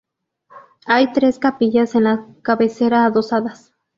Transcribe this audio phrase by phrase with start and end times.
[0.87, 3.71] Hay tres capillas en las cabecera adosadas.